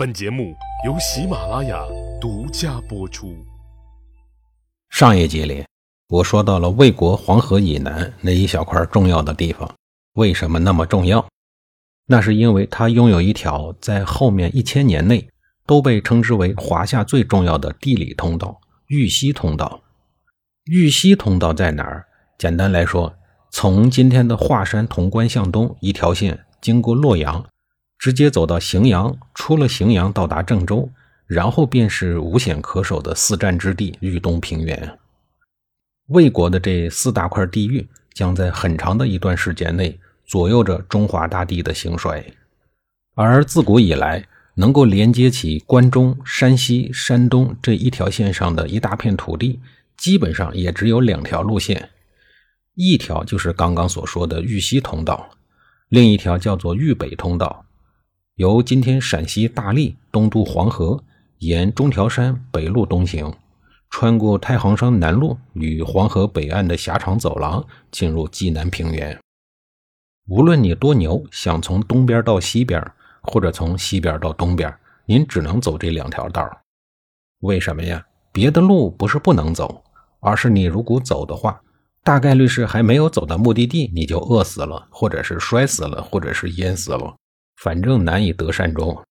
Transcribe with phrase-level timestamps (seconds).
[0.00, 0.56] 本节目
[0.86, 1.84] 由喜马拉雅
[2.18, 3.36] 独家播出。
[4.88, 5.62] 上一集里，
[6.08, 9.70] 我说到了魏国黄河以南那一小块重要的地方，
[10.14, 11.22] 为什么那么重要？
[12.06, 15.28] 那是因为它拥有一条在后面一千年内
[15.66, 18.58] 都被称之为华夏最重要的地理通道——
[18.88, 19.82] 玉溪通道。
[20.64, 22.06] 玉溪通道在哪儿？
[22.38, 23.14] 简单来说，
[23.50, 27.44] 从今天的华山潼关向东一条线，经过洛阳。
[28.00, 30.90] 直接走到荥阳，出了荥阳到达郑州，
[31.26, 34.98] 然后便是无险可守的四战之地——豫东平原。
[36.06, 42.24] 魏国的这四大块地域将在很长的一段时间内左右着中华大地的兴衰。
[43.14, 49.60] 而自古以来，能够连接起关中、山西、山东这一条线上的一大片土地，
[49.98, 51.90] 基本上也只有两条路线：
[52.76, 55.28] 一条就是刚刚所说的豫西通道，
[55.90, 57.66] 另一条叫做豫北通道。
[58.40, 61.04] 由今天陕西大荔东渡黄河，
[61.40, 63.30] 沿中条山北路东行，
[63.90, 69.20] 穿过太行山南路与黄河北岸的狭长走廊，进入济南平原。
[70.26, 72.82] 无论你多牛，想从东边到西边，
[73.20, 76.48] 或者从西边到东边，您只能走这两条道。
[77.40, 78.02] 为什么呀？
[78.32, 79.84] 别的路不是不能走，
[80.20, 81.60] 而是你如果走的话，
[82.02, 87.14] 大概率是还没有走到目的地，你就饿死了，或者是摔死了，或者是淹死了。
[87.62, 89.04] 反正难以得善终。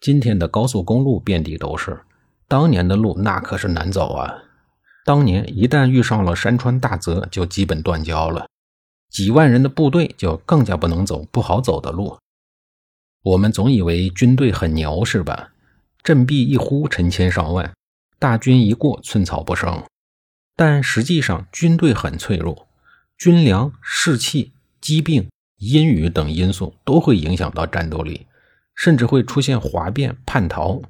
[0.00, 2.00] 今天的高速公路遍地都是，
[2.48, 4.42] 当年的路那可是难走啊！
[5.04, 8.48] 当年一旦遇上了山川大泽，就基本断交了。
[9.08, 12.18] 几万人的部队就更加不能走不好走的路。
[13.22, 15.52] 我们总以为军队很牛是吧？
[16.02, 17.72] 振臂一呼，成千上万，
[18.18, 19.84] 大军一过，寸草不生。
[20.56, 22.66] 但实际上，军队很脆弱，
[23.16, 25.28] 军粮、士气、疾病。
[25.60, 28.26] 阴雨等因素都会影响到战斗力，
[28.74, 30.80] 甚至会出现哗变、叛逃。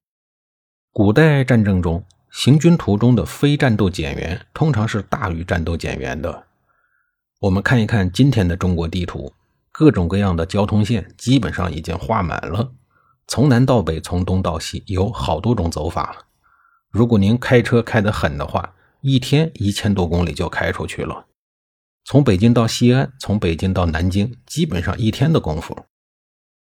[0.93, 6.45] 古代战争中，行军途中的非战斗减员通常是大于战斗减员的。
[7.41, 9.33] 我们看一看今天的中国地图，
[9.73, 12.71] 各种各样的交通线基本上已经画满了，
[13.27, 16.27] 从南到北，从东到西，有好多种走法。
[16.91, 21.27] 如果您开车开得狠的话，一天一千多公里就开出去了。
[22.05, 25.85] 从北京到西安，从北京到南京，基本上一天的功夫。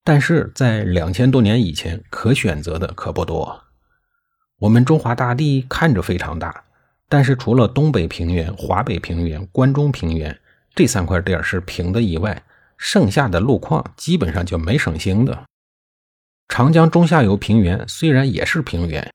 [0.04, 3.64] 但是在两千多年以前，可选择的可不多。
[4.58, 6.64] 我们中华大地看着非常大，
[7.08, 10.38] 但是除了东北平原、华北平原、关中平原
[10.74, 12.42] 这三块地儿是平的以外，
[12.76, 15.44] 剩下的路况基本上就没省心的。
[16.48, 19.10] 长江中下游平原虽然也是平原，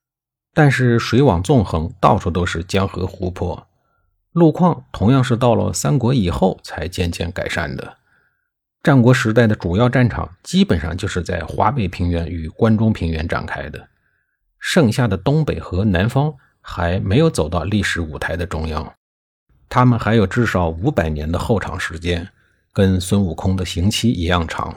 [0.54, 3.68] 但是水网纵横，到处都是江河湖泊。
[4.36, 7.96] 路况同样是到了三国以后才渐渐改善的。
[8.84, 13.88] 战国时代的主要战场基本上就是在华北平原与关中平原展开的，
[14.60, 18.94] 剩下的东北和南方还没有走到历史舞台的中央，
[19.70, 22.28] 他们还有至少五百年的后场时间，
[22.74, 24.76] 跟孙悟空的刑期一样长。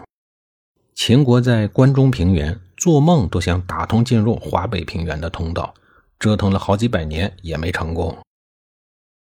[0.95, 5.75] 秦国在关中平原做梦都想打通进入华北平原的通道，
[6.17, 8.17] 折腾了好几百年也没成功。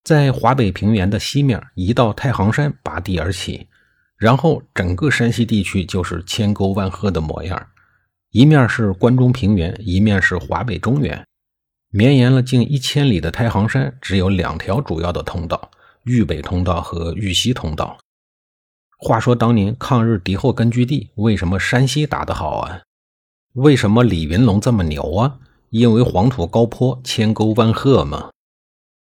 [0.07, 3.67] 在华北平原的西面，一道太行山拔地而起，
[4.15, 7.67] 然后整个山西地区就是千沟万壑的模样。
[8.31, 11.27] 一面是关中平原，一面是华北中原，
[11.89, 15.69] 绵延了近一千里的太行山只有两条主要的通道：
[16.05, 17.97] 豫北通道和豫西通道。
[18.97, 22.79] 话说当年抗日敌后根据地，为什么山西打得好啊？
[23.55, 25.37] 为什么李云龙这么牛啊？
[25.69, 28.29] 因为黄土高坡，千沟万壑嘛。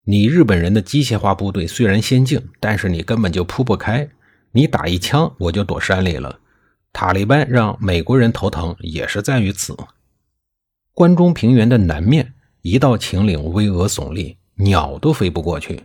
[0.09, 4.09] 你日本人的机械化部队虽然先进，但是你根本就铺不开。
[4.53, 6.39] 你打一枪，我就躲山里了。
[6.93, 9.75] 塔利班让美国人头疼，也是在于此。
[10.93, 15.83] 关中平原的南面，一道秦岭巍峨耸立，鸟都飞不过去。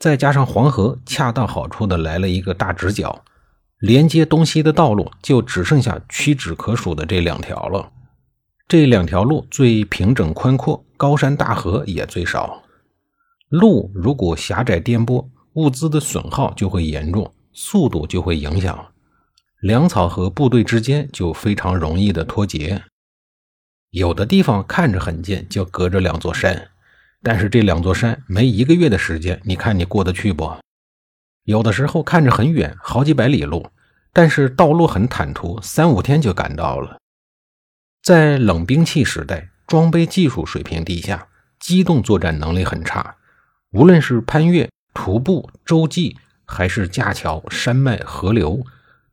[0.00, 3.24] 再加上黄河恰到好处的来了一个大直角，
[3.78, 7.92] 连接东西的道路就只剩下屈指可数的这两条了。
[8.66, 12.64] 这两条路最平整宽阔，高山大河也最少。
[13.50, 18.92] 路如果狭窄颠簸，物资的损耗就会严重，速度就会影响，
[19.58, 22.80] 粮草和部队之间就非常容易的脱节。
[23.90, 26.70] 有的地方看着很近，就隔着两座山，
[27.24, 30.48] 但是这两座山没一个月的时间，你看你过得去不？
[31.42, 33.68] 有的时候看着很远，好几百里路，
[34.12, 36.98] 但是道路很坦途，三五天就赶到了。
[38.04, 41.26] 在冷兵器时代，装备技术水平低下，
[41.58, 43.16] 机动作战能力很差。
[43.72, 48.60] 无论是攀越、徒步、洲际，还是架桥、山脉、河流，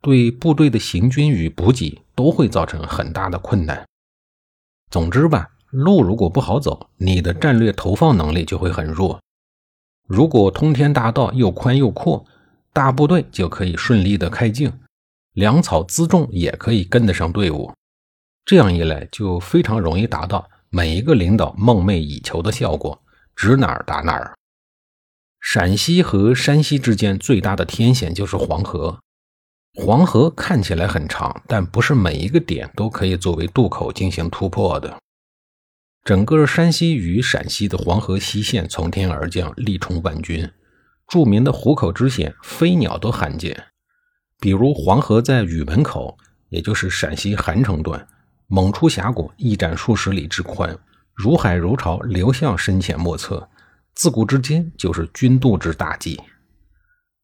[0.02, 3.86] 对部队的行军与补给都会造成很大的困难。
[4.90, 9.20] 总之吧，路如果不好走，你的战略投放能力就会很弱。
[10.08, 12.26] 如果通天大道又宽又阔，
[12.74, 14.72] 大部队就可以顺利的开进，
[15.34, 17.72] 粮草辎重也可以跟得上队伍。
[18.46, 22.98] 这样一来，就非常容易达到每一个领导梦寐以求的效果：
[23.36, 24.37] 指哪儿打哪儿。
[25.40, 29.00] 陕西和山西之间最大的天险就是黄河。
[29.74, 34.98] 黄河看起来很长，但不是每一个点都可以作为渡口进行突破的。
[36.04, 40.50] 整个山西与陕西的黄河西线从天而降，力冲万军。
[41.08, 43.66] 著名的虎口之险，飞鸟都罕见。
[44.40, 46.18] 比如黄河在禹门口，
[46.50, 48.08] 也就是陕西韩城段，
[48.48, 50.78] 猛出峡谷，一展数十里之宽，
[51.14, 53.48] 如海如潮，流向深浅莫测。
[53.98, 56.18] 自古至今，就是军渡之大忌。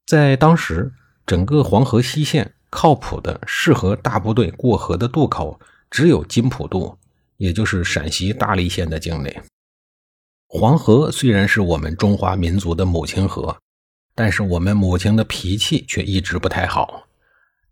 [0.06, 0.92] 在当时。
[1.26, 5.58] 整个黄河西线靠谱的、适合大部队过河的渡口，
[5.90, 6.98] 只有金浦渡，
[7.38, 9.42] 也就是陕西大荔县的境内。
[10.48, 13.58] 黄河虽然是我们中华民族的母亲河，
[14.14, 17.08] 但是我们母亲的脾气却一直不太好。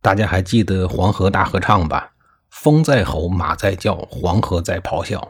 [0.01, 2.13] 大家还记得黄河大合唱吧？
[2.51, 5.30] 风在吼，马在叫，黄河在咆哮。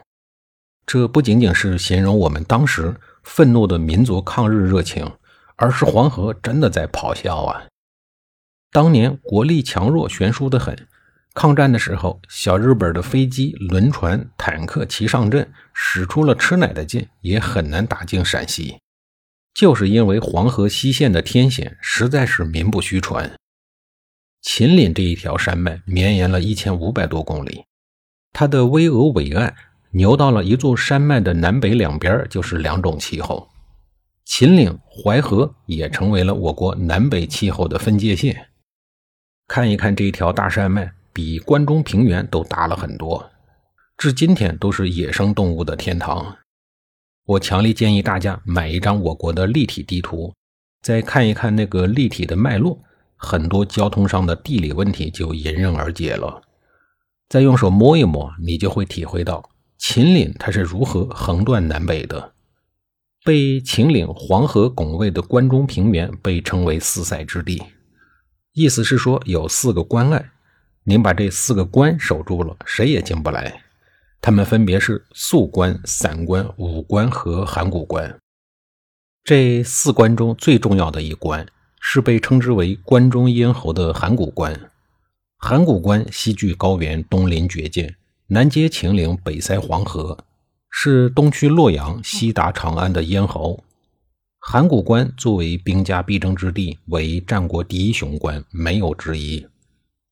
[0.86, 5.10] 这不仅仅是形容我们当时愤怒的民族抗日热情，
[5.56, 7.66] 而是黄河真的在咆哮啊！
[8.70, 10.88] 当年国力强弱悬殊的很，
[11.34, 18.78] 抗战的时候，小日本的飞机、轮船、坦克齐上阵，使出了吃奶的劲，也很难打进陕西。
[19.54, 23.30] 就是因为黄河西线的天险实在是名不虚传。
[24.40, 27.64] 秦岭这一条山脉绵延了一千五百多公里，
[28.32, 29.54] 它的巍峨伟岸，
[29.94, 33.48] 牛到了一座山脉的南北两边就是两种气候。
[34.24, 38.48] 秦岭、淮河也成为了我国南北气候的分界线。
[39.46, 43.30] 看一看这条大山脉，比关中平原都大了很多，
[43.98, 46.38] 至今天都是野生动物的天堂。
[47.26, 50.32] 我强烈建议大家买一张我国的立体地图，
[50.80, 52.78] 再看一看那个立体的脉络，
[53.16, 56.40] 很多交通上的地理问题就迎刃而解了。
[57.28, 59.50] 再用手摸一摸，你就会体会到
[59.84, 62.34] 秦岭它是如何横断南北的。
[63.24, 67.60] 被秦岭黄河拱卫的关中平原被称为四塞之地。
[68.52, 70.30] 意思是说，有四个关隘，
[70.84, 73.60] 您把这四个关守住了，谁也进不来。
[74.20, 78.16] 他们分别是宿关、散关、武关和函谷关。
[79.24, 81.44] 这四关中最重要的一关
[81.80, 84.70] 是被称之为关中咽喉的函谷关。
[85.38, 87.96] 函谷关西距高原，东临绝涧，
[88.28, 90.16] 南接秦岭，北塞黄河，
[90.70, 93.62] 是东去洛阳，西达长安的咽喉。
[94.38, 99.46] 函谷关作为兵家必争之地，为战国第一雄关，没有之一。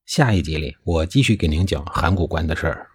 [0.04, 2.89] 下一集里，我继续给您讲函谷关的事儿。